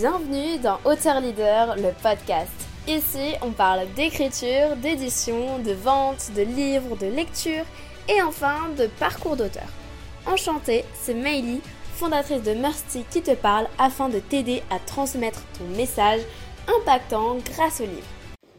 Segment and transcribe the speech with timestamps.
[0.00, 2.50] Bienvenue dans Auteur Leader, le podcast.
[2.88, 7.66] Ici, on parle d'écriture, d'édition, de vente, de livres, de lecture
[8.08, 9.68] et enfin de parcours d'auteur.
[10.26, 11.60] Enchantée, c'est Meili,
[11.96, 16.22] fondatrice de Mercy, qui te parle afin de t'aider à transmettre ton message
[16.66, 18.08] impactant grâce au livre.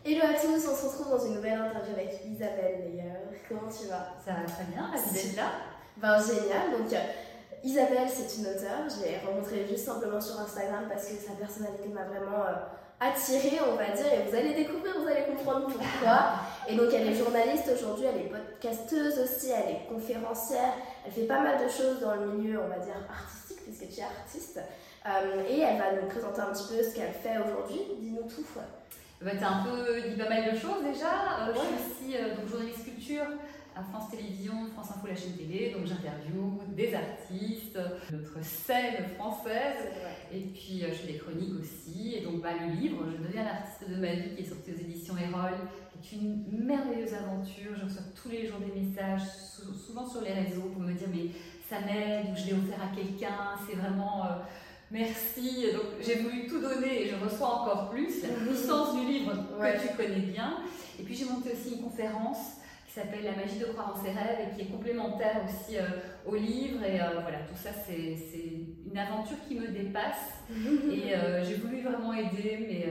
[0.05, 3.13] Hello à tous, on se retrouve dans une nouvelle interview avec Isabelle Meyer.
[3.49, 4.13] Comment tu vas?
[4.23, 5.53] Ça va très bien, ravie d'être là?
[5.97, 6.87] Ben génial, donc
[7.63, 8.89] Isabelle, c'est une auteure.
[8.89, 12.57] Je l'ai rencontrée juste simplement sur Instagram parce que sa personnalité m'a vraiment euh,
[12.99, 14.11] attirée, on va dire.
[14.11, 16.33] Et vous allez découvrir, vous allez comprendre pourquoi.
[16.67, 20.73] Et donc, elle est journaliste aujourd'hui, elle est podcasteuse aussi, elle est conférencière.
[21.05, 23.99] Elle fait pas mal de choses dans le milieu, on va dire, artistique, puisque tu
[23.99, 24.59] es artiste.
[25.05, 27.81] Euh, et elle va nous présenter un petit peu ce qu'elle fait aujourd'hui.
[27.99, 28.45] Dis-nous tout.
[29.21, 31.45] Bah, tu as un peu dit pas mal de choses déjà.
[31.45, 33.25] Euh, je suis aussi donc, journaliste culture
[33.75, 35.71] à France Télévisions, France Info, la chaîne télé.
[35.71, 37.79] Donc j'interviewe des artistes,
[38.11, 39.87] notre scène française.
[40.33, 42.15] Et puis euh, je fais des chroniques aussi.
[42.15, 44.79] Et donc bah, le livre, Je deviens l'artiste de ma vie, qui est sorti aux
[44.79, 45.53] éditions Erol,
[46.01, 47.71] qui est une merveilleuse aventure.
[47.77, 49.21] Je reçois tous les jours des messages,
[49.85, 51.31] souvent sur les réseaux, pour me dire mais
[51.69, 53.55] ça m'aide, ou je l'ai offert à quelqu'un.
[53.67, 54.25] C'est vraiment.
[54.25, 54.29] Euh,
[54.91, 55.67] merci.
[55.73, 58.21] Donc j'ai voulu tout donner et je reçois encore plus.
[58.23, 60.57] La puissance du livre que tu connais bien.
[60.99, 62.60] Et puis j'ai monté aussi une conférence
[62.91, 65.83] qui s'appelle La magie de croire en ses rêves et qui est complémentaire aussi euh,
[66.25, 66.83] au livre.
[66.83, 68.17] Et euh, voilà, tout ça, c'est
[68.85, 70.43] une aventure qui me dépasse.
[70.51, 72.87] et euh, j'ai voulu vraiment aider, mais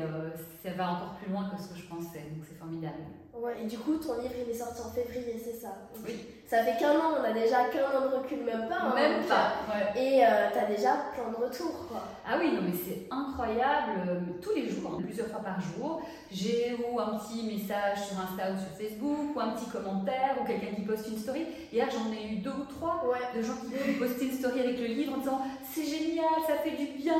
[0.63, 2.25] ça va encore plus loin que ce que je pensais.
[2.35, 3.03] Donc c'est formidable.
[3.35, 5.69] Ouais, et du coup, ton livre, il est sorti en février, c'est ça
[6.05, 6.15] Oui.
[6.47, 8.77] Ça fait qu'un an, on a déjà qu'un an de recul, même pas.
[8.83, 9.53] Hein, même pas,
[9.97, 12.03] Et tu as déjà plein de retours, quoi.
[12.27, 14.25] Ah oui, non, mais c'est incroyable.
[14.43, 18.53] Tous les jours, hein, plusieurs fois par jour, j'ai ou un petit message sur Insta
[18.53, 21.47] ou sur Facebook, ou un petit commentaire, ou quelqu'un qui poste une story.
[21.73, 23.01] Hier, j'en ai eu deux ou trois
[23.35, 26.57] de gens qui ont posté une story avec le livre en disant c'est génial, ça
[26.57, 27.15] fait du bien.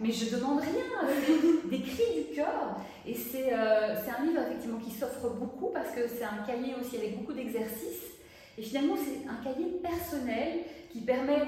[0.00, 1.08] Mais je demande rien,
[1.70, 2.76] des cris du cœur.
[3.06, 6.96] Et euh, c'est un livre effectivement qui s'offre beaucoup parce que c'est un cahier aussi
[6.96, 8.06] avec beaucoup d'exercices.
[8.56, 10.60] Et finalement, c'est un cahier personnel
[10.90, 11.42] qui permet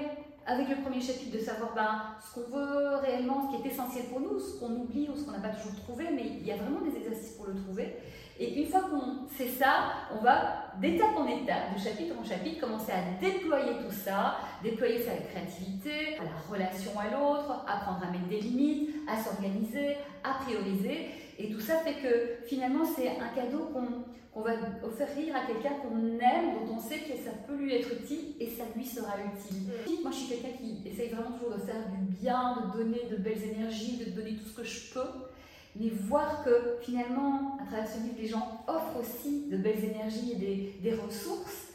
[0.53, 4.05] avec le premier chapitre de savoir ben, ce qu'on veut réellement, ce qui est essentiel
[4.07, 6.53] pour nous, ce qu'on oublie ou ce qu'on n'a pas toujours trouvé, mais il y
[6.53, 7.97] a vraiment des exercices pour le trouver.
[8.39, 12.61] Et une fois qu'on sait ça, on va d'étape en étape, de chapitre en chapitre,
[12.61, 18.11] commencer à déployer tout ça, déployer sa créativité, à la relation à l'autre, apprendre à
[18.11, 21.09] mettre des limites, à s'organiser, à prioriser.
[21.39, 24.05] Et tout ça fait que finalement, c'est un cadeau qu'on
[24.41, 28.35] va offrir à quelqu'un qu'on aime, dont on sait que ça peut lui être utile
[28.41, 29.69] et ça lui sera utile.
[30.03, 33.17] Moi, je suis quelqu'un qui essaye vraiment toujours de faire du bien, de donner de
[33.17, 35.09] belles énergies, de donner tout ce que je peux.
[35.77, 40.33] Mais voir que finalement, à travers ce livre, les gens offrent aussi de belles énergies
[40.33, 41.69] et des, des ressources,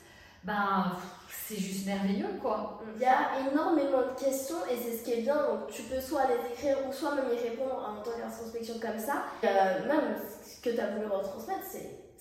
[0.44, 0.94] ben,
[1.30, 2.82] c'est juste merveilleux quoi.
[2.96, 6.00] Il y a énormément de questions et c'est ce qui est bien, donc tu peux
[6.00, 9.24] soit les écrire ou soit même y répondre en tant qu'introspection comme ça.
[9.44, 11.66] Euh, même ce que tu as voulu retransmettre,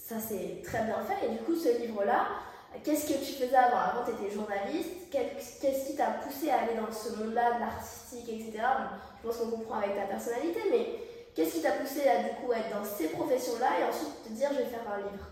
[0.06, 1.26] ça c'est très bien fait.
[1.26, 2.26] Et du coup ce livre-là,
[2.84, 3.78] qu'est-ce que tu faisais avant?
[3.78, 8.28] Avant tu étais journaliste, qu'est-ce qui t'a poussé à aller dans ce monde-là de l'artistique,
[8.28, 8.62] etc.
[9.18, 10.86] je pense qu'on comprend avec ta personnalité, mais
[11.34, 13.80] qu'est-ce qui t'a poussé à du coup être dans ces professions-là?
[13.80, 15.26] Et ensuite te dire je vais faire un livre.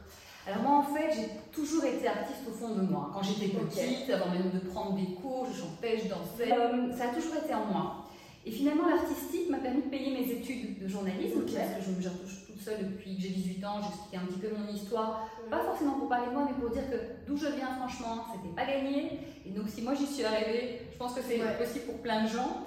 [0.46, 3.10] Alors moi en fait j'ai toujours été artiste au fond de moi.
[3.14, 7.10] Quand j'étais petite, avant même de prendre des cours, je chantais, je dansais, euh, ça
[7.10, 8.04] a toujours été en moi.
[8.44, 12.43] Et finalement l'artistique m'a permis de payer mes études de journalisme, parce que je toute
[12.64, 16.08] seule depuis que j'ai 18 ans, j'expliquais un petit peu mon histoire, pas forcément pour
[16.08, 19.20] parler de moi, mais pour dire que d'où je viens franchement, c'était pas gagné.
[19.46, 22.28] Et donc si moi j'y suis arrivée, je pense que c'est possible pour plein de
[22.28, 22.64] gens.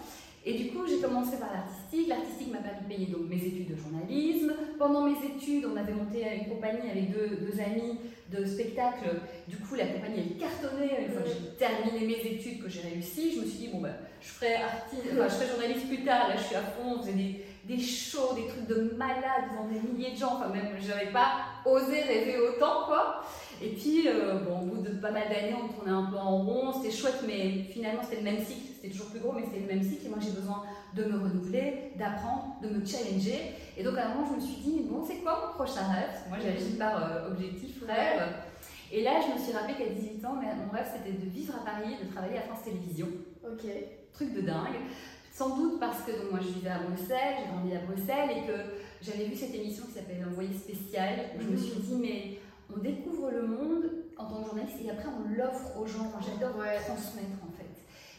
[0.48, 2.08] Et du coup, j'ai commencé par l'artistique.
[2.08, 4.54] L'artistique m'a permis de payer donc mes études de journalisme.
[4.80, 8.00] Pendant mes études, on avait monté une compagnie avec deux, deux amis
[8.32, 9.10] de spectacle.
[9.50, 11.04] Du coup, la compagnie, elle cartonnait.
[11.06, 13.82] Une fois que j'ai terminé mes études, que j'ai réussi, je me suis dit, bon,
[13.82, 16.30] ben, je ferai, artiste, enfin, je ferai journaliste plus tard.
[16.30, 16.96] Là, je suis à fond.
[16.96, 20.36] On faisait des, des shows, des trucs de malades devant des milliers de gens.
[20.38, 21.32] Enfin, même, je n'avais pas
[21.66, 23.22] osé rêver autant, quoi.
[23.62, 26.38] Et puis, euh, bon, au bout de pas mal d'années, on tournait un peu en
[26.38, 29.60] rond, c'était chouette, mais finalement, c'était le même cycle, c'était toujours plus gros, mais c'était
[29.60, 30.64] le même cycle, et moi, j'ai besoin
[30.96, 33.56] de me renouveler, d'apprendre, de me challenger.
[33.76, 36.10] Et donc, à un moment, je me suis dit, bon, c'est quoi mon prochain rêve?
[36.12, 38.22] Parce que moi, j'agis par euh, objectif, rêve.
[38.92, 41.66] Et là, je me suis rappelé qu'à 18 ans, mon rêve, c'était de vivre à
[41.66, 43.10] Paris, de travailler à France Télévisions.
[43.44, 43.66] Ok.
[44.14, 44.80] Truc de dingue.
[45.38, 48.48] Sans doute parce que donc, moi, je vivais à Bruxelles, j'ai grandi à Bruxelles, et
[48.48, 48.58] que
[49.04, 52.40] j'avais vu cette émission qui s'appelle Envoyé spécial, où je me suis dit, mais
[52.74, 53.86] on découvre le monde
[54.18, 56.12] en tant que journaliste et après on l'offre aux gens.
[56.20, 56.56] J'adore
[56.86, 57.70] transmettre en fait.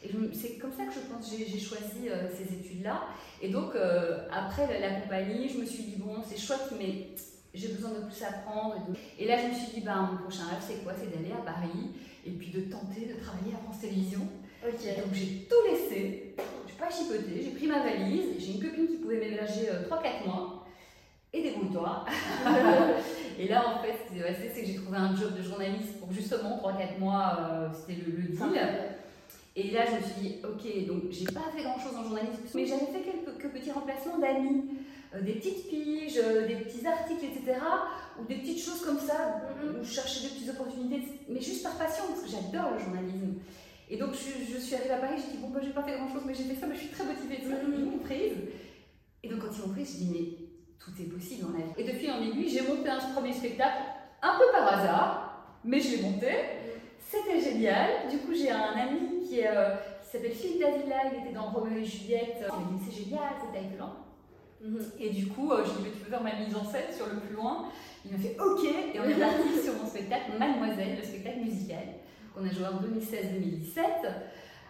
[0.04, 3.02] Et c'est comme ça que je pense j'ai choisi euh, ces études-là.
[3.42, 7.08] Et donc euh, après la, compagnie, je me suis dit bon c'est chouette mais
[7.52, 8.76] j'ai besoin de plus apprendre.
[9.18, 10.92] Et, là je me suis dit ben, mon prochain rêve c'est quoi?
[10.96, 11.90] C'est d'aller à Paris
[12.24, 14.26] et puis de tenter de travailler à France Télévisions.
[14.62, 16.34] Donc j'ai tout laissé,
[16.78, 20.66] pas chipoté, j'ai pris ma valise, j'ai une copine qui 3-4 mois
[21.32, 22.06] et débrouille-toi.
[23.38, 25.42] et là, en fait, ce qui s'est passé, c'est que j'ai trouvé un job de
[25.42, 28.60] journaliste pour justement 3-4 mois, euh, c'était le, le deal.
[29.56, 32.42] Et là, je me suis dit, ok, donc j'ai pas fait grand chose en journalisme,
[32.54, 34.64] mais j'avais fait quelques, petits remplacements d'amis,
[35.14, 37.58] euh, des petites piges, euh, des petits articles, etc.
[38.20, 41.76] Ou des petites choses comme ça, où je cherchais des petites opportunités, mais juste par
[41.76, 43.34] passion, parce que j'adore le journalisme.
[43.90, 46.12] Et donc, je, suis arrivée à Paris, j'ai dit, bon, bah, j'ai pas fait grand
[46.12, 48.34] chose, mais j'ai fait ça, mais je suis très motivée, ça, ils m'ont prise.
[49.22, 50.48] Et donc, quand ils m'ont prise, je dit, mais
[50.78, 51.72] tout est possible dans la vie.
[51.78, 53.78] Et depuis en aiguille, j'ai monté un premier spectacle,
[54.22, 56.28] un peu par hasard, mais je l'ai monté.
[57.00, 58.08] C'était génial.
[58.10, 61.84] Du coup, j'ai un ami qui, euh, s'appelle Philippe Davila, il était dans Roméo et
[61.84, 62.36] Juliette.
[62.40, 63.96] Il m'a dit, c'est génial, c'est excellent.
[64.62, 64.80] Mhm.
[64.98, 66.92] Et du coup, euh, je lui ai dit, tu peux faire ma mise en scène
[66.94, 67.68] sur le plus loin.
[68.04, 71.84] Il m'a fait OK, et on est parti sur mon spectacle Mademoiselle, le spectacle musical,
[72.38, 73.80] qu'on a joué en 2016-2017.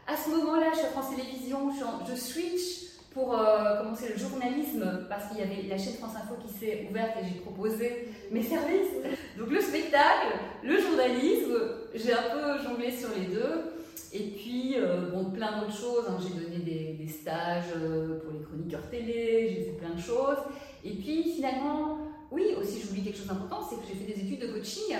[0.06, 1.70] À ce moment-là, je suis à France Télévisions,
[2.08, 6.34] je, switch pour euh, commencer le journalisme parce qu'il y avait la chaîne France Info
[6.46, 8.92] qui s'est ouverte et j'ai proposé mes services.
[9.38, 11.54] Donc le spectacle, le journalisme,
[11.94, 13.74] j'ai un peu jonglé sur les deux.
[14.10, 16.04] Et puis, euh, bon, plein d'autres choses.
[16.08, 16.16] Hein.
[16.22, 20.38] J'ai donné des, stages euh, pour les chroniqueurs télé, j'ai fait plein de choses.
[20.84, 21.98] Et puis, finalement,
[22.30, 24.94] oui, aussi, j'oublie quelque chose d'important, c'est que j'ai fait des études de coaching,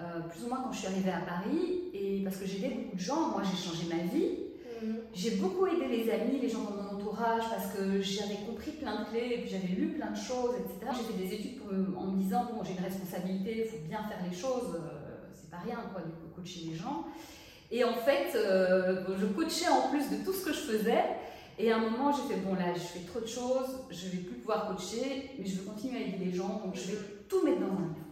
[0.00, 2.96] euh, plus ou moins quand je suis arrivée à Paris, et parce que j'aidais beaucoup
[2.96, 4.48] de gens, moi j'ai changé ma vie.
[4.80, 4.98] Mhm.
[5.12, 9.00] J'ai beaucoup aidé les amis, les gens dans mon entourage, parce que j'avais compris plein
[9.00, 10.92] de clés, et puis j'avais lu plein de choses, etc.
[10.96, 11.60] J'ai fait des études
[11.96, 14.78] en me disant, bon, j'ai une responsabilité, il faut bien faire les choses,
[15.34, 17.06] c'est pas rien, quoi, de coacher les gens.
[17.70, 21.04] Et en fait, euh, je coachais en plus de tout ce que je faisais.
[21.58, 24.18] Et à un moment, j'ai fait bon, là, je fais trop de choses, je vais
[24.18, 26.98] plus pouvoir coacher, mais je veux continuer à aider les gens, donc je vais
[27.28, 28.08] tout mettre dans un livre.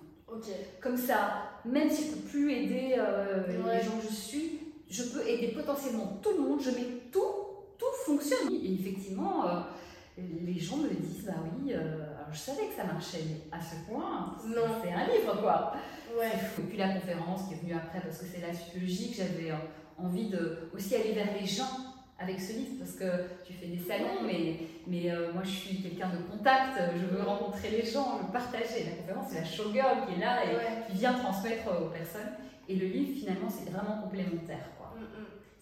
[0.80, 4.60] Comme ça, même si je ne peux plus aider euh, les gens que je suis,
[4.88, 7.32] je peux aider potentiellement tout le monde, je mets tout,
[7.78, 8.52] tout fonctionne.
[8.52, 9.60] Et effectivement, euh,
[10.16, 11.72] les gens me disent, bah oui,
[12.32, 14.36] je savais que ça marchait, mais à ce point,
[14.82, 15.72] c'est un livre, quoi.
[16.18, 16.30] Ouais.
[16.58, 19.50] Et puis la conférence qui est venue après, parce que c'est la suite logique, j'avais
[19.50, 19.56] euh,
[19.98, 21.85] envie de aussi aller vers les gens
[22.18, 25.82] avec ce livre, parce que tu fais des salons, mais, mais euh, moi je suis
[25.82, 28.84] quelqu'un de contact, je veux rencontrer les gens, je veux partager.
[28.84, 32.32] La conférence, c'est la showgirl qui est là et qui vient transmettre aux personnes.
[32.68, 34.70] Et le livre, finalement, c'est vraiment complémentaire.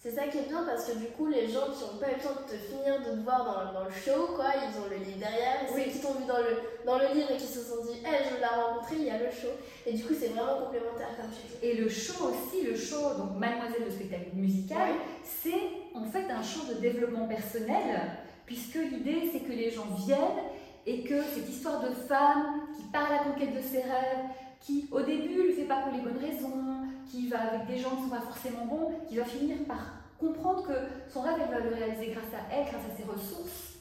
[0.05, 2.17] C'est ça qui est bien parce que du coup, les gens qui n'ont pas eu
[2.17, 4.85] le temps de te finir de te voir dans, dans, le show, quoi, ils ont
[4.87, 5.65] le livre derrière.
[5.65, 8.21] Ceux qui t'ont vu dans le, dans le livre et qui se sont dit, hey,
[8.21, 9.49] je veux la rencontrer, il y a le show.
[9.83, 11.57] Et du coup, c'est vraiment complémentaire comme tu dis.
[11.65, 14.93] Et le show aussi, le show, donc Mademoiselle le spectacle musical,
[15.23, 20.45] c'est en fait un show de développement personnel, puisque l'idée, c'est que les gens viennent
[20.85, 24.29] et que cette histoire de femme qui part à la conquête de ses rêves,
[24.61, 27.77] qui au début ne le fait pas pour les bonnes raisons, qui va avec des
[27.77, 29.79] gens qui ne sont pas forcément bons, qui va finir par
[30.19, 30.73] comprendre que
[31.11, 33.75] son rêve, elle va le réaliser grâce à elle, grâce à ses ressources.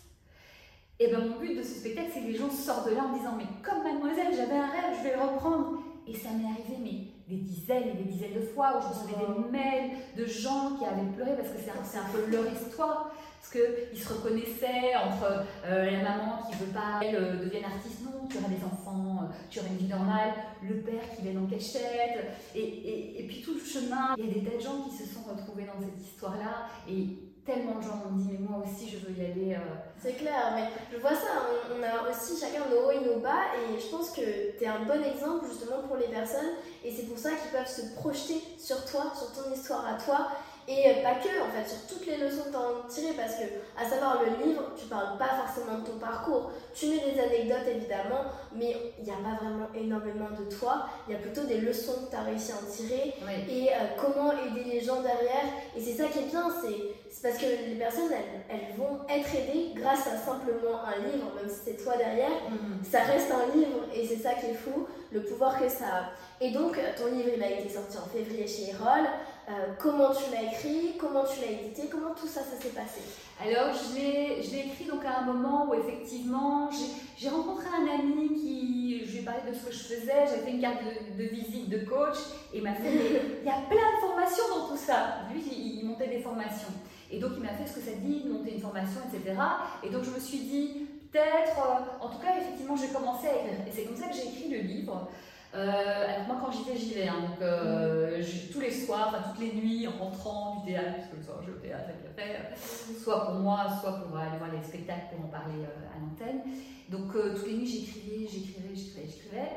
[1.00, 3.16] Et bien mon but de ce spectacle, c'est que les gens sortent de là en
[3.16, 5.78] disant Mais comme mademoiselle, j'avais un rêve, je vais le reprendre.
[6.06, 9.14] Et ça m'est arrivé, mais des dizaines et des dizaines de fois où je recevais
[9.26, 13.10] des mails de gens qui avaient pleuré parce que c'est un, un, peu leur histoire.
[13.44, 18.00] Parce qu'ils se reconnaissaient entre euh, la maman qui veut pas qu'elle euh, devienne artiste,
[18.02, 20.32] non, tu auras des enfants, euh, tu auras une vie normale,
[20.62, 22.24] le père qui vient en cachette,
[22.54, 25.04] et, et, puis tout le chemin, il y a des tas de gens qui se
[25.04, 29.06] sont retrouvés dans cette histoire-là, et tellement de gens m'ont dit, mais moi aussi je
[29.06, 29.58] veux y aller.
[30.02, 33.52] C'est clair, mais je vois ça, on, a aussi chacun nos hauts et nos bas,
[33.60, 37.04] et je pense que tu es un bon exemple justement pour les personnes, et c'est
[37.04, 40.28] pour ça qu'ils peuvent se projeter sur toi, sur ton histoire à toi,
[40.66, 43.34] et pas que, en fait, sur toutes les leçons que tu as en tiré, parce
[43.34, 43.44] que,
[43.76, 46.52] à savoir le livre, tu parles pas forcément de ton parcours.
[46.74, 50.86] Tu mets des anecdotes évidemment, mais il n'y a pas vraiment énormément de toi.
[51.06, 53.14] Il y a plutôt des leçons que tu as réussi à en tirer
[53.48, 55.52] et euh, comment aider les gens derrière.
[55.76, 58.10] Et c'est ça qui est bien, c'est parce que les personnes,
[58.48, 62.30] elles, vont être aidées grâce à simplement un livre, même si c'est toi derrière.
[62.30, 62.90] Mm-hmm.
[62.90, 66.44] Ça reste un livre et c'est ça qui est fou, le pouvoir que ça a.
[66.44, 69.06] Et donc, ton livre, il a été sorti en février chez Erol.
[69.46, 73.02] Euh, comment tu l'as écrit, comment tu l'as édité, comment tout ça, ça s'est passé
[73.38, 76.70] Alors, je l'ai écrit donc à un moment où effectivement,
[77.18, 80.44] j'ai rencontré un ami qui, je lui ai parlé de ce que je faisais, j'avais
[80.44, 82.16] fait une carte de, visite de coach
[82.54, 82.90] et il m'a fait,
[83.42, 85.26] il y a plein de formations dans tout ça.
[85.30, 86.72] Lui, il, montait des formations.
[87.10, 89.38] Et donc, il m'a fait ce que ça dit, de monter une formation, etc.
[89.82, 93.32] Et donc, je me suis dit, peut-être, euh, en tout cas, effectivement, j'ai commencé à
[93.32, 93.60] écrire.
[93.68, 95.10] Et c'est comme ça que j'ai écrit le livre.
[95.54, 97.06] Euh, alors moi quand j'y vais, j'y vais.
[97.06, 101.16] Donc euh, tous les soirs, enfin toutes les nuits en rentrant du théâtre, parce que
[101.16, 101.84] le soir je vais au théâtre
[102.16, 102.58] avec
[103.02, 106.42] soit pour moi, soit pour aller voir les spectacles pour en parler euh, à l'antenne.
[106.90, 109.50] Donc toutes les nuits j'écrivais, j'écrivais, j'écrivais, j'écrivais.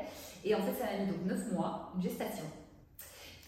[0.44, 2.44] Et en fait ça m'a mis donc 9 mois, une gestation.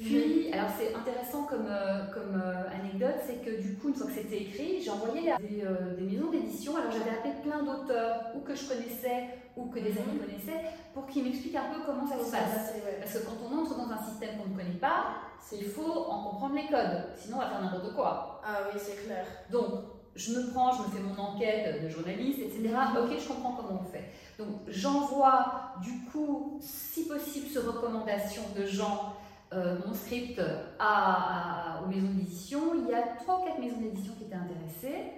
[0.00, 4.06] Puis, alors c'est intéressant comme, euh, comme euh, anecdote, c'est que du coup, une fois
[4.06, 6.74] que c'était écrit, j'ai envoyé à des, euh, des maisons d'édition.
[6.74, 9.28] Alors j'avais appelé plein d'auteurs, ou que je connaissais,
[9.58, 10.64] ou que des amis connaissaient,
[10.94, 12.72] pour qu'ils m'expliquent un peu comment ça se passe.
[12.98, 15.16] Parce que quand on entre dans un système qu'on ne connaît pas,
[15.52, 18.40] il faut en comprendre les codes, sinon on va faire n'importe quoi.
[18.42, 19.26] Ah oui, c'est clair.
[19.50, 19.82] Donc,
[20.16, 22.74] je me prends, je me fais mon enquête de journaliste, etc.
[22.98, 24.10] Ok, je comprends comment on fait.
[24.38, 29.14] Donc, j'envoie du coup, si possible, sur recommandation de gens,
[29.52, 30.40] euh, mon script
[30.78, 32.60] à, à- aux maisons d'édition.
[32.74, 35.12] Il y a trois ou quatre maisons d'édition qui étaient intéressées.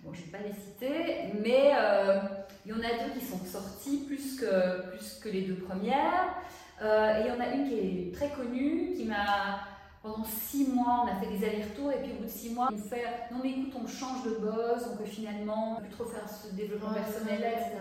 [0.00, 2.20] Bon, je ne vais pas les citer, mais euh,
[2.66, 6.34] il y en a deux qui sont sorties plus que, plus que les deux premières.
[6.82, 9.60] Euh, et il y en a une qui est très connue, qui m'a
[10.02, 12.70] pendant six mois, on a fait des allers-retours et puis au bout de six mois,
[12.70, 16.04] me fait non mais écoute, on change de boss, donc finalement, on peut plus trop
[16.04, 17.52] faire ce développement Ouais, personnel, ouais.
[17.52, 17.76] etc.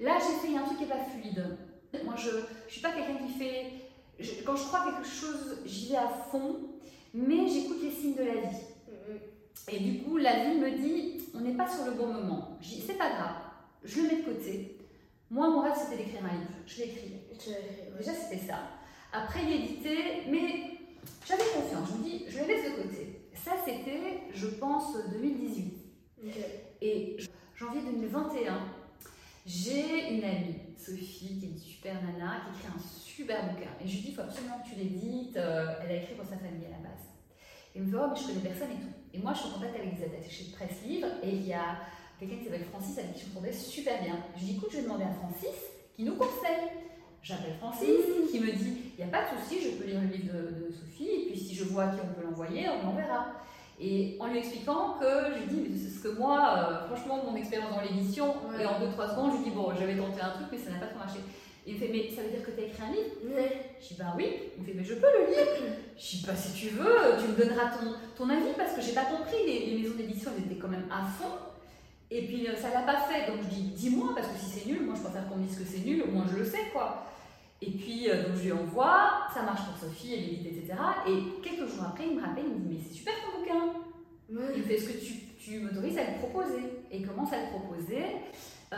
[0.00, 1.58] Là, j'ai fait un truc qui n'est pas fluide.
[2.04, 3.66] Moi, je ne suis pas quelqu'un qui fait.
[4.18, 6.56] Je- quand je crois quelque chose, j'y vais à fond,
[7.14, 8.56] mais j'écoute les signes de la vie.
[8.88, 9.18] Mhm.
[9.72, 12.56] Et du coup, la vie me dit on n'est pas sur le bon moment.
[12.60, 13.36] Je dis c'est pas grave,
[13.84, 14.76] je le mets de côté.
[15.30, 16.50] Moi, mon rêve, c'était d'écrire un livre.
[16.66, 16.82] Je.
[16.82, 18.60] Je- Déjà, c'était ça.
[19.12, 20.78] Après, l'éditer, mais
[21.26, 21.88] j'avais confiance.
[21.92, 23.20] Je me dis, je le laisse de côté.
[23.34, 24.00] Ça, c'était,
[24.32, 25.74] je pense, 2018.
[26.24, 26.34] Ok.
[26.80, 27.16] Et
[27.54, 28.58] janvier 2021,
[29.48, 33.70] j'ai une amie, Sophie, qui est une super nana, qui écrit un super bouquin.
[33.82, 35.38] Et je lui dis, il faut absolument que tu l'édites.
[35.38, 37.08] Euh, elle a écrit pour sa famille à la base.
[37.74, 38.92] Et elle me dit, oh, mais je connais personne et tout.
[39.14, 41.54] Et moi, je suis en contact avec des attachés de presse livre, et il y
[41.54, 41.80] a
[42.20, 44.18] quelqu'un qui s'appelle Francis avec qui je m'entendais super bien.
[44.36, 45.56] Je lui dis, écoute, je vais demander à Francis
[45.96, 46.68] qui nous conseille.
[47.22, 50.08] J'appelle Francis, qui me dit, il n'y a pas de souci, je peux lire le
[50.08, 53.32] livre de, de Sophie, et puis si je vois qui on peut l'envoyer, on l'enverra.
[53.80, 57.22] Et en lui expliquant que je lui dis, mais c'est ce que moi, euh, franchement,
[57.24, 58.62] mon expérience dans l'édition, Ouais.
[58.62, 60.78] et en 2-3 secondes, je lui dis, bon, j'avais tenté un truc, mais ça n'a
[60.78, 61.20] pas trop marché.
[61.66, 63.88] Il me fait, mais ça veut dire que tu as écrit un livre Mais- Je
[63.88, 64.26] dis, bah oui.
[64.56, 65.46] Il me fait, mais je peux le lire
[65.96, 68.92] Je dis, bah si tu veux, tu me donneras ton, ton avis, parce que j'ai
[68.94, 71.30] pas compris, les, les maisons d'édition, elles étaient quand même à fond.
[72.10, 74.66] Et puis euh, ça l'a pas fait, donc je dis, dis-moi, parce que si c'est
[74.66, 76.70] nul, moi je préfère qu'on me dise que c'est nul, au moins je le sais,
[76.72, 77.04] quoi.
[77.60, 80.78] Et puis, euh, donc je lui envoie, ça marche pour Sophie, elle édite, etc.
[81.08, 83.72] Et quelques jours après, il me rappelle, il me dit, mais c'est super ton bouquin
[84.30, 85.12] il me fait Est-ce que tu,
[85.42, 86.62] tu m'autorises à le proposer?
[86.92, 88.02] Et il commence à le proposer.
[88.72, 88.76] Euh,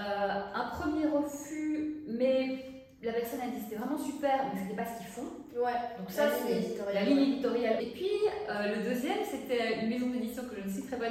[0.54, 2.64] un premier refus, mais
[3.02, 5.26] la personne a dit c'était vraiment super, mais c'était pas ce qu'ils font.
[5.56, 5.72] Ouais.
[5.98, 7.82] Donc Ça, c'est la ligne éditoriale.
[7.82, 8.08] Et puis
[8.48, 11.06] euh, le deuxième, c'était une maison d'édition que je ne citerai pas.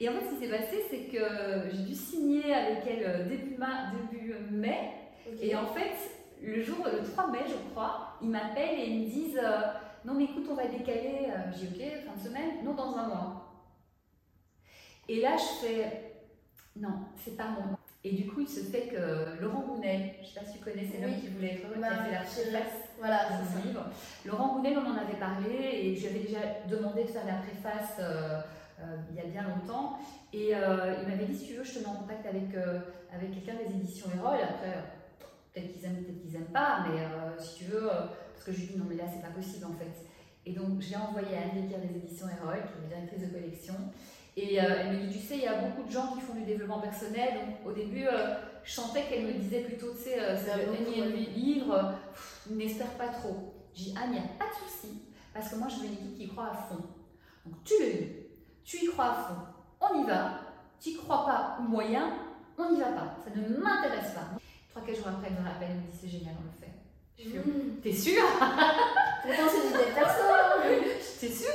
[0.00, 1.22] Et en fait, ce qui s'est passé, c'est que
[1.76, 4.78] j'ai dû signer avec elle début, ma- début mai.
[5.42, 5.92] Et en fait,
[6.42, 9.60] le jour, le 3 mai, je crois, ils m'appellent et ils me disent euh,
[10.04, 11.28] Non, mais écoute, on va décaler.
[11.30, 13.44] Euh, dis Ok, fin de semaine Non, dans un mois.
[15.08, 16.12] Et là, je fais
[16.76, 17.78] Non, c'est pas moi.
[18.04, 20.86] Et du coup, il se fait que Laurent Gounel, je sais pas si tu connais,
[20.90, 21.20] c'est l'homme Oui.
[21.20, 22.12] qui voulait être heureux, qui Bah, a fait
[22.52, 23.66] la préface Voilà, ça.
[23.66, 23.84] livre.
[24.24, 26.38] Laurent Gounel, on en avait parlé et j'avais déjà
[26.70, 28.40] demandé de faire la préface euh,
[28.80, 29.98] euh, il y a bien longtemps.
[30.32, 32.54] Et euh, il m'avait dit si tu veux, je te mets en contact avec,
[33.12, 34.38] avec quelqu'un des éditions Erol.
[34.42, 34.74] Après,
[35.58, 38.52] peut-être qu'ils aiment, peut-être qu'ils aiment pas, mais euh, si tu veux, euh, parce que
[38.52, 40.06] je lui dis non, mais là, c'est pas possible en fait.
[40.46, 43.74] Et donc, j'ai envoyé à Anne Léquer des éditions Erol, qui est directrice de collection.
[44.36, 46.34] Et euh, elle me dit, tu sais, il y a beaucoup de gens qui font
[46.34, 47.34] du développement personnel.
[47.34, 48.06] Donc, au début,
[48.62, 51.26] je sentais qu'elle me disait plutôt, tu sais, c'est ouais.
[51.34, 51.92] livre,
[52.48, 53.52] n'espère pas trop.
[53.74, 55.02] J'ai dit, Anne, il n'y a pas de souci,
[55.34, 56.82] parce que moi, je veux une équipe qui croit à fond.
[57.44, 58.12] Donc, tu le lis,
[58.64, 59.36] tu y crois à fond,
[59.80, 60.40] on y va.
[60.80, 62.12] Tu y crois pas ou moyen,
[62.56, 63.16] on n'y va pas.
[63.24, 64.38] Ça ne m'intéresse pas.
[64.78, 66.72] Trois, quatre jours après, elle me rappelle, elle me dit, c'est génial, on le fait.
[67.18, 67.80] Je fais, Mmh.
[67.82, 68.22] T'es sûr?
[69.22, 71.20] Pourtant, c'est.
[71.20, 71.50] T'es sûr?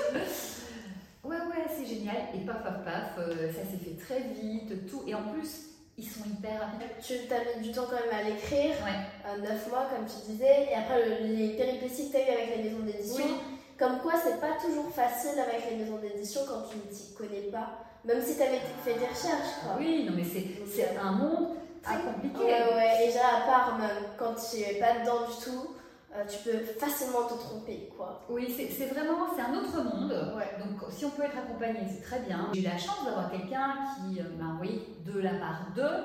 [1.24, 2.18] Ouais, ouais, c'est génial.
[2.36, 5.04] Et paf, paf, paf, euh, ça s'est fait très vite, tout.
[5.08, 6.90] Et en plus, ils sont hyper rapides.
[7.02, 9.42] Tu t'as mis du temps quand même à l'écrire, Ouais.
[9.42, 12.58] 9 mois comme tu disais, et après le- les péripéties que tu as eues avec
[12.58, 13.58] les maisons d'édition, Oui.
[13.80, 17.50] comme quoi c'est pas toujours facile avec les maisons d'édition quand tu ne t'y connais
[17.52, 19.64] pas, même si tu avais fait des recherches.
[19.64, 19.76] Quoi.
[19.80, 22.38] Oui, non, mais c'est c'est un monde très compliqué.
[22.38, 25.68] Ouais, ouais, et déjà à part même quand tu es pas dedans du tout,
[26.16, 28.22] euh, tu peux facilement te tromper quoi.
[28.30, 30.12] Oui, c'est vraiment, c'est un autre monde.
[30.38, 30.58] Ouais.
[30.64, 32.50] Donc, si on peut être accompagné, c'est très bien.
[32.54, 36.04] J'ai eu la chance d'avoir quelqu'un qui euh, m'a envoyé de la part d'eux.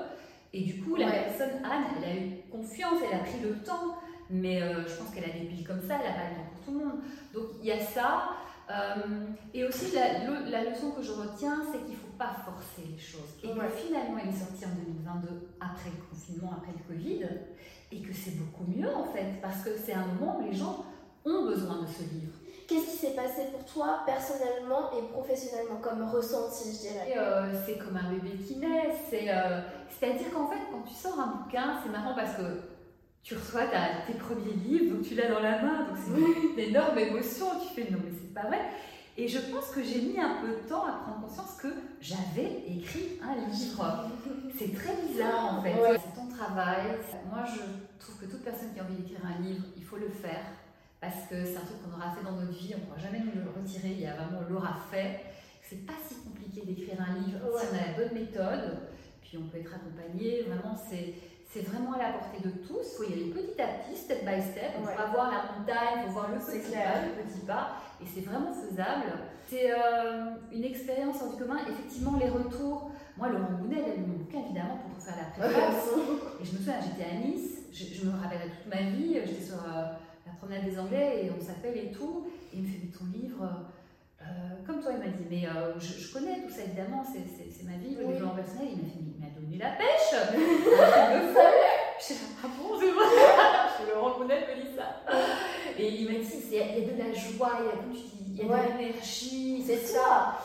[0.51, 1.25] Et du coup, la Ouais.
[1.25, 3.95] personne, Anne, elle a eu confiance, elle a pris le temps.
[4.31, 6.49] Mais euh, je pense qu'elle a des piles comme ça, elle n'a pas le temps
[6.55, 6.99] pour tout le monde.
[7.33, 8.29] Donc, il y a ça.
[8.71, 12.83] Euh, et aussi, la, le- la leçon que je retiens, c'est qu'il faut pas forcer
[12.91, 13.31] les choses.
[13.43, 13.65] Et Ouais.
[13.67, 17.23] que finalement, il est sorti en 2022, après le confinement, après le Covid.
[17.91, 19.41] Et que c'est beaucoup mieux, en fait.
[19.41, 20.85] Parce que c'est un moment où les gens
[21.25, 22.33] ont besoin de ce livre.
[22.67, 27.13] Qu'est-ce qui s'est passé pour toi personnellement et professionnellement comme ressenti, je dirais?
[27.17, 28.93] Euh, c'est comme un bébé qui naît.
[29.09, 32.43] C'est, euh, C'est-à-dire qu'en fait, quand tu sors un bouquin, c'est marrant parce que
[33.23, 33.63] tu reçois
[34.07, 37.73] tes premiers livres, donc tu l'as dans la main, donc c'est une énorme émotion, tu
[37.81, 38.59] fais non mais c'est pas vrai.
[39.17, 41.67] Et je pense que j'ai mis un peu de temps à prendre conscience que
[41.99, 44.09] j'avais écrit un livre.
[44.57, 45.75] C'est très bizarre en fait.
[45.75, 46.83] C'est ton travail.
[47.29, 47.59] Moi je
[47.99, 50.45] trouve que toute personne qui a envie d'écrire un livre, il faut le faire.
[51.01, 53.19] Parce que c'est un truc qu'on aura fait dans notre vie, on ne pourra jamais
[53.19, 55.21] nous le retirer, il y a vraiment, on l'aura fait.
[55.61, 58.79] C'est pas si compliqué d'écrire un livre si on a la bonne méthode,
[59.21, 61.13] puis on peut être accompagné, vraiment c'est
[61.49, 62.85] c'est vraiment à la portée de tous.
[62.93, 64.77] Il faut y aller petit à petit, step by step.
[64.79, 67.69] On va voir la montagne, il faut voir le petit pas, le petit pas.
[68.01, 69.09] Et c'est vraiment faisable.
[69.47, 71.57] C'est euh, une expérience en commun.
[71.67, 72.91] Effectivement, les retours.
[73.17, 75.89] Moi, Laurent a lu mon bouquin, évidemment, pour faire la préface.
[76.39, 77.57] et je me souviens, j'étais à Nice.
[77.73, 79.15] Je, me rappellerai toute ma vie.
[79.25, 79.89] J'étais sur euh,
[80.27, 82.27] la promenade des Anglais et on s'appelle et tout.
[82.53, 83.43] Et il me fait, mais ton livre
[84.21, 84.25] euh,
[84.67, 85.47] comme toi, il m'a dit, mais
[85.79, 88.67] je, connais tout ça évidemment, c'est ma vie, le développement personnel.
[88.73, 88.99] Il m'a fait,
[89.49, 90.15] donné la pêche
[91.99, 93.05] Je suis ah bon, c'est vrai
[93.79, 95.01] Je le reconnais, me dit ça.
[95.77, 97.99] Et il m'a dit, il y a de la joie, il y a, comme tu
[97.99, 99.63] dis, il y a de l'énergie.
[99.65, 100.39] C'est ça.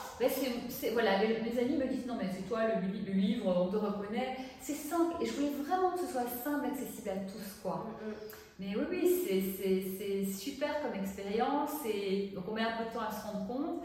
[0.68, 4.36] C'est voilà, mes, amis me disent, non, mais c'est toi le, livre, on te reconnaît.
[4.60, 5.14] C'est simple.
[5.22, 7.86] Et je voulais vraiment que ce soit simple, accessible à tous, quoi.
[7.86, 8.14] Mm, mm.
[8.58, 11.84] Mais oui, oui, c'est super comme expérience.
[11.86, 13.84] Et donc, on met un peu de temps à se rendre compte.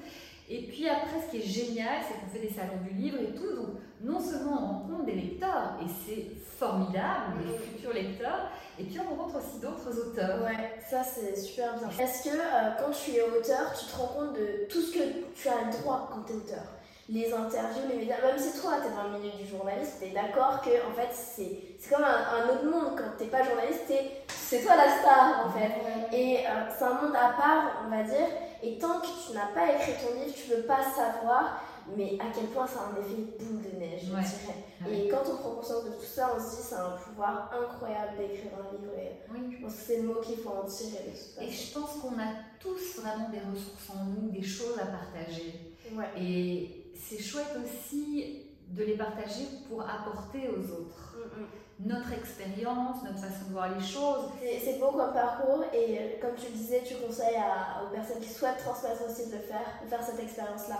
[0.49, 3.35] Et puis après, ce qui est génial, c'est qu'on fait des salons du livre et
[3.35, 3.55] tout.
[3.55, 6.25] Donc, non seulement on rencontre des lecteurs, et c'est
[6.57, 10.41] formidable, des futurs lecteurs, et puis on rencontre aussi d'autres auteurs.
[10.41, 11.89] Ouais, ça c'est super bien.
[11.99, 15.03] Est-ce que euh, quand tu es auteur, tu te rends compte de tout ce que
[15.35, 16.63] tu as le droit quand tu es auteur?
[17.09, 20.07] Les interviews, les médias, même si toi tu es dans le milieu du journaliste, tu
[20.07, 23.91] es d'accord que en fait c'est comme un, autre monde quand t'es pas journaliste,
[24.27, 26.15] c'est toi la star en fait.
[26.15, 28.27] Et euh, c'est un monde à part, on va dire,
[28.61, 31.61] et tant que tu n'as pas écrit ton livre, tu peux pas savoir
[31.95, 35.05] mais à quel point ça a un effet boule de neige, je dirais.
[35.05, 38.17] Et quand on prend conscience de tout ça, on se dit c'est un pouvoir incroyable
[38.17, 38.93] d'écrire un livre.
[38.97, 39.55] Et oui.
[39.57, 41.11] Je pense que c'est le mot qu'il faut en tirer.
[41.41, 45.75] Et je pense qu'on a tous vraiment des ressources en nous, des choses à partager.
[46.17, 51.15] Et c'est chouette aussi de les partager pour apporter aux autres.
[51.17, 51.47] Mm, mm.
[51.79, 54.31] Notre expérience, notre façon de voir les choses.
[54.41, 58.19] C'est beau comme parcours et euh, comme tu le disais, tu conseilles à, aux personnes
[58.19, 60.79] qui souhaitent transmettre aussi de le faire, de faire cette expérience-là.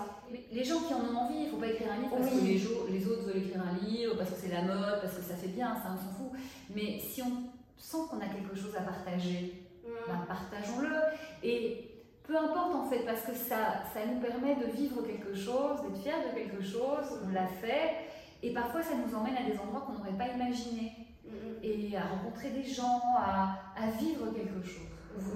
[0.52, 2.44] Les gens qui en ont envie, il ne faut pas écrire un livre parce que
[2.44, 5.36] les, les, autres veulent écrire un livre, parce que c'est la mode, parce que ça
[5.36, 6.38] fait bien, ça on s'en fout.
[6.76, 9.90] Mais si on sent qu'on a quelque chose à partager, mm.
[10.06, 10.96] ben, partageons-le.
[11.44, 11.90] Et
[12.30, 16.02] peu importe en fait, parce que ça, ça nous permet de vivre quelque chose, d'être
[16.04, 18.06] fier de quelque chose, on l'a fait,
[18.42, 20.94] et parfois ça nous emmène à des endroits qu'on n'aurait pas imaginés,
[21.26, 21.64] mm-hmm.
[21.64, 24.88] et à rencontrer des gens, à, à vivre quelque chose.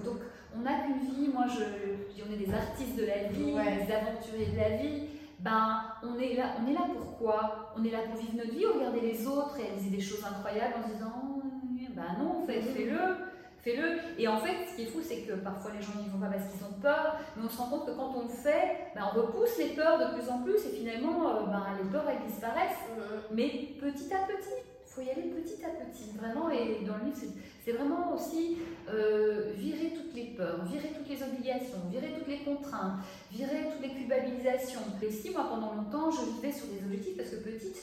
[0.06, 0.20] Donc
[0.56, 4.52] on n'a qu'une vie, moi je, on est des artistes de la vie, des aventuriers
[4.52, 5.04] de la vie,
[5.40, 8.66] ben on est là, on est là pourquoi On est là pour vivre notre vie,
[8.66, 11.42] regarder les autres, réaliser des choses incroyables en se disant, oh,
[11.96, 12.74] ben non, en fait, mm-hmm.
[12.74, 13.33] fais-le
[13.64, 14.00] fais-le.
[14.22, 16.28] Et en fait, ce qui est fou, c'est que parfois les gens n'y vont pas
[16.28, 19.10] parce qu'ils ont peur, mais on se rend compte que quand on le fait, ben,
[19.10, 22.28] on repousse les peurs de plus en plus et finalement, euh, ben, les peurs, elles
[22.28, 22.84] disparaissent.
[22.92, 23.34] Mm-hmm.
[23.34, 23.50] Mais
[23.80, 26.50] petit à petit, il faut y aller petit à petit, vraiment.
[26.52, 27.18] Et dans le livre,
[27.64, 28.58] c'est vraiment aussi
[28.90, 33.00] euh, virer toutes les peurs, virer toutes les obligations, virer toutes les contraintes,
[33.32, 34.82] virer toutes les culpabilisations.
[35.02, 37.78] Et aussi, moi, pendant longtemps, je vivais sur des objectifs parce que petite,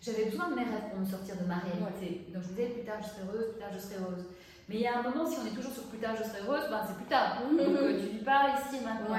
[0.00, 2.24] j'avais besoin de mes rêves pour me sortir de ma réalité.
[2.32, 4.24] Donc je me disais, plus tard je serai heureuse, plus tard je serai heureuse.
[4.68, 6.42] Mais il y a un moment, si on est toujours sur plus tard, je serai
[6.46, 7.40] heureuse, ben c'est plus tard.
[7.50, 7.56] Mhm.
[7.56, 9.16] Donc euh, tu vis pas ici maintenant.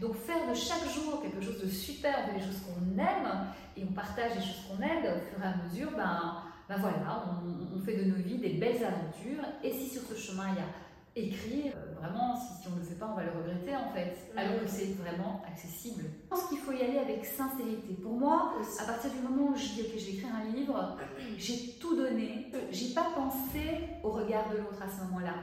[0.00, 3.92] Donc faire de chaque jour quelque chose de super, des choses qu'on aime, et on
[3.92, 7.80] partage les choses qu'on aime au fur et à mesure, ben, ben voilà, on, on,
[7.80, 9.44] fait de nos vies des belles aventures.
[9.62, 10.68] Et si sur ce chemin il y a
[11.14, 14.32] écrire, euh, vraiment, si, on ne le fait pas, on va le regretter en fait,
[14.34, 14.38] mm.
[14.38, 16.04] alors que c'est vraiment accessible.
[16.04, 17.94] Je pense qu'il faut y aller avec sincérité.
[18.02, 20.96] Pour moi, à partir du moment où je dis, ok, je vais écrire un livre,
[21.36, 25.34] j'ai tout donné, j'ai pas pensé au regard de l'autre à ce moment-là,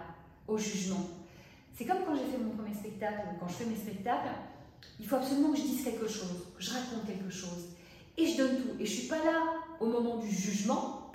[0.48, 1.08] au jugement.
[1.76, 4.30] C'est comme quand j'ai fait mon premier spectacle, ou quand je fais mes spectacles,
[5.00, 7.70] il faut absolument que je dise quelque chose, que je raconte quelque chose.
[8.18, 8.70] Et je donne tout.
[8.80, 9.44] Et je suis pas là
[9.80, 11.12] au moment du jugement,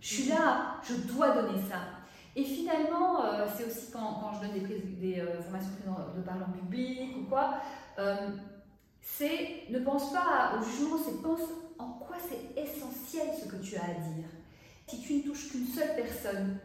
[0.00, 1.99] je suis là, je dois donner ça.
[2.36, 5.70] Et finalement, euh, c'est aussi quand, je donne des, euh, formations
[6.16, 7.54] de parler en public ou quoi,
[7.98, 8.28] euh,
[9.00, 11.40] c'est ne pense pas au jugement, c'est pense
[11.78, 14.28] en quoi c'est essentiel ce que tu as à dire.
[14.86, 16.58] Si tu ne touches qu'une seule personne,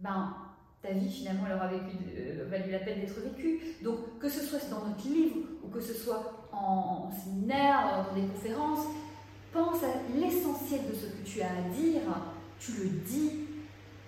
[0.00, 0.34] ben
[0.82, 1.96] ta vie finalement elle aura vécu,
[2.48, 3.60] valu la peine d'être vécue.
[3.82, 8.26] Donc que ce soit dans notre livre ou que ce soit en séminaire, dans des
[8.26, 8.86] conférences,
[9.52, 12.00] pense à l'essentiel de ce que tu as à dire,
[12.58, 13.30] tu le dis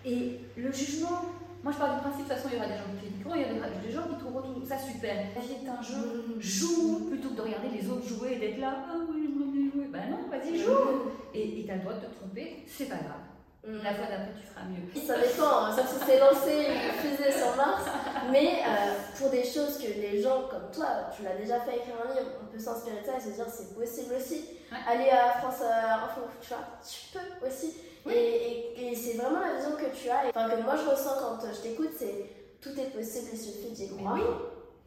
[0.04, 1.24] et le jugement,
[1.62, 3.34] moi je parle du principe, de toute façon il y aura des gens qui critiqueront,
[3.34, 5.14] il y aura des gens qui trouveront tout ça super.
[5.34, 8.58] La vie est un jeu, joue plutôt que de regarder les autres jouer et d'être
[8.58, 11.10] là, ah oui, oui, oui, ben non, vas-y, joue.
[11.32, 13.24] Et tu as le droit de te tromper, c'est pas grave.
[13.66, 13.82] Mm.
[13.82, 14.84] La fois d'après, tu feras mieux.
[15.06, 17.84] Ça dépend, ça s'est lancé une fusée sur Mars.
[18.30, 21.96] Mais euh, pour des choses que les gens comme toi, tu l'as déjà fait écrire
[22.04, 24.44] un livre, on peut s'inspirer de ça et se dire c'est possible aussi.
[24.86, 27.74] Aller à France euh, Info, tu vois, tu peux aussi.
[28.10, 30.28] Et, et, c'est vraiment la vision que tu as.
[30.28, 32.26] Enfin, que moi je ressens quand je t'écoute, c'est
[32.60, 34.16] tout est possible, il suffit d'y croire.
[34.16, 34.22] Oui.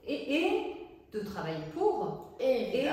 [0.08, 0.74] Et, et,
[1.12, 2.36] de travailler pour.
[2.40, 2.90] Et, et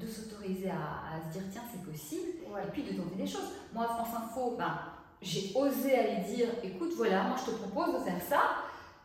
[0.00, 2.28] de s'autoriser à, à, se dire tiens, c'est possible.
[2.44, 3.52] Et puis de tenter des choses.
[3.72, 4.78] Moi, France Info, ben,
[5.22, 8.40] j'ai osé aller dire écoute, voilà, moi je te propose de faire ça.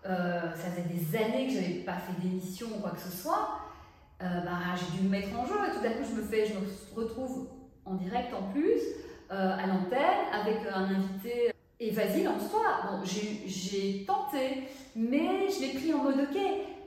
[0.06, 3.12] Euh, ça faisait des années que je n'avais pas fait d'émission ou quoi que ce
[3.12, 3.60] soit.
[4.22, 6.46] Euh, bah, j'ai dû me mettre en jeu et tout d'un coup je me fais,
[6.46, 7.48] je me retrouve
[7.86, 8.82] en direct en plus,
[9.32, 11.52] euh, à l'antenne, avec un invité.
[11.80, 12.62] Et vas-y, lance-toi.
[12.90, 14.64] Bon, j'ai tenté,
[14.96, 16.40] mais je l'ai pris en mode ok.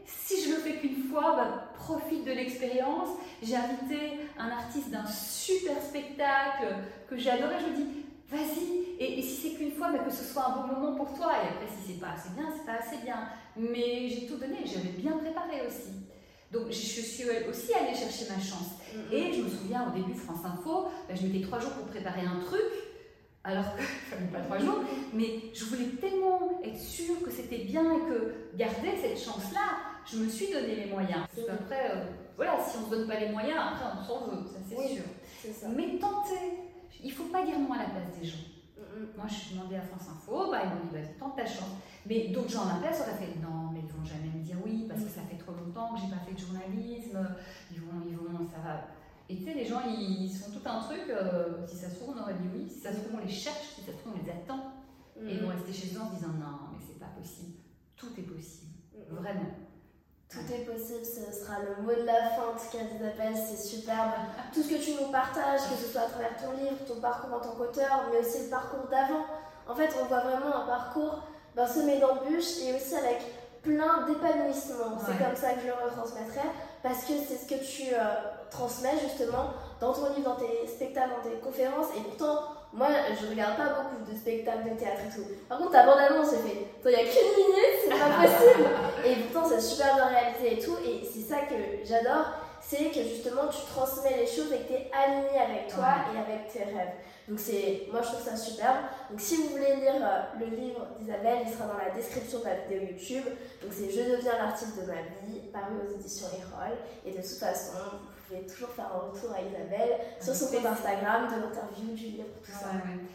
[0.04, 3.10] Si je le fais qu'une fois, bah, profite de l'expérience.
[3.42, 6.74] J'ai invité un artiste d'un super spectacle
[7.08, 7.56] que j'ai adoré.
[7.60, 8.82] Je me dis, vas-y.
[8.98, 11.32] Et, si c'est qu'une fois, mais que ce soit un bon moment pour toi.
[11.42, 13.28] Et après, si c'est pas assez bien, c'est pas assez bien.
[13.56, 15.90] Mais j'ai tout donné, j'avais bien préparé aussi.
[16.52, 18.72] Donc je suis aussi allée chercher ma chance.
[19.10, 22.26] Et je me souviens au début France Info, ben, je mettais trois jours pour préparer
[22.26, 22.60] un truc,
[23.42, 24.80] alors que ça pas trois jours,
[25.14, 30.18] mais je voulais tellement être sûre que c'était bien et que garder cette chance-là, je
[30.18, 31.22] me suis donné les moyens.
[31.34, 32.04] Parce qu'après, euh,
[32.36, 34.94] voilà, si on ne se donne pas les moyens, après on s'en veut, ça c'est
[34.94, 35.04] sûr.
[35.74, 36.68] Mais tenter,
[37.02, 38.44] il ne faut pas dire non à la place des gens.
[39.16, 41.80] Moi, je suis demandé à France Info, bah, ils m'ont dit, vas-y, tente ta chance.
[42.06, 44.56] Mais d'autres gens à la place auraient fait, non, mais ils vont jamais me dire
[44.64, 45.21] oui, parce que ça fait trop
[45.72, 47.18] longtemps que j'ai pas fait de journalisme,
[47.70, 48.84] ils vont, ils vont, ça va.
[49.28, 52.14] Et tu sais, les gens, ils, font tout un truc, euh, si ça se trouve,
[52.16, 54.14] on aurait dit oui, si ça se trouve, on les cherche, si ça se trouve,
[54.14, 54.72] on les attend.
[55.24, 57.54] Et ils vont rester chez eux en se disant, non, mais c'est pas possible.
[57.96, 58.72] Tout est possible.
[59.10, 59.54] Vraiment.
[60.28, 63.56] Tout est possible, ce sera le mot de la fin en tout cas Isabelle, c'est
[63.56, 64.12] superbe.
[64.54, 67.36] Tout ce que tu nous partages, que ce soit à travers ton livre, ton parcours
[67.36, 69.26] en tant qu'auteur, mais aussi le parcours d'avant.
[69.68, 73.20] En fait, on voit vraiment un parcours ben, semé d'embûches et aussi avec
[73.62, 74.98] plein d'épanouissement.
[74.98, 76.48] C'est comme ça que je le retransmettrai
[76.82, 77.98] parce que c'est ce que tu euh,
[78.50, 82.40] transmets justement dans ton livre, dans tes spectacles, dans tes conférences et pourtant
[82.74, 82.88] moi,
[83.20, 85.26] je regarde pas beaucoup de spectacles de théâtre et tout.
[85.46, 88.68] Par contre, ta bande-annonce, j'ai fait, il n'y a qu'une minute, c'est pas possible.
[89.04, 90.76] et pourtant, c'est super bien réalisé et tout.
[90.82, 94.72] Et c'est ça que j'adore, c'est que justement, tu transmets les choses et que tu
[94.72, 96.96] es aligné avec toi et avec tes rêves.
[97.28, 98.90] Donc, c'est, moi, je trouve ça super.
[99.10, 102.44] Donc, si vous voulez lire euh, le livre d'Isabelle, il sera dans la description de
[102.44, 103.24] la vidéo YouTube.
[103.62, 106.76] Donc, c'est Je deviens l'artiste de ma vie, paru aux éditions Erol.
[107.06, 107.78] Et de toute façon,
[108.40, 112.52] toujours faire un retour à Isabelle sur son compte Instagram, de l'interview, du livre, tout
[112.52, 112.68] ça.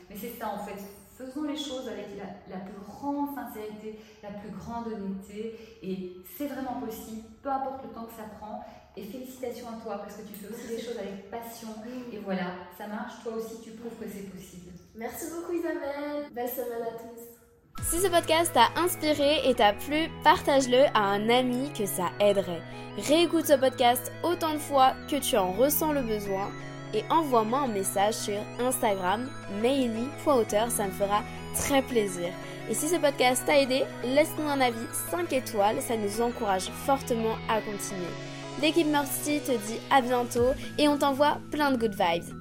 [0.10, 0.78] Mais c'est ça en fait.
[1.17, 6.80] Faisons les choses avec la, plus grande sincérité, la plus grande honnêteté, et c'est vraiment
[6.80, 8.63] possible, peu importe le temps que ça prend.
[8.97, 11.67] Et félicitations à toi parce que tu fais aussi les choses avec passion.
[12.12, 13.13] Et voilà, ça marche.
[13.23, 14.71] Toi aussi, tu prouves que c'est possible.
[14.95, 16.31] Merci beaucoup Isabelle.
[16.33, 17.83] Belle semaine à tous.
[17.83, 22.63] Si ce podcast t'a inspiré et t'a plu, partage-le à un ami que ça aiderait.
[22.97, 26.49] Réécoute ce podcast autant de fois que tu en ressens le besoin
[26.95, 29.29] et envoie-moi un message sur Instagram,
[29.62, 31.21] maily.auteur, ça me fera
[31.53, 32.29] très plaisir.
[32.69, 37.36] Et si ce podcast t'a aidé, laisse-nous un avis 5 étoiles, ça nous encourage fortement
[37.47, 38.37] à continuer.
[38.62, 42.37] L'équipe Mercy te dit à bientôt et on t'envoie plein de good vibes.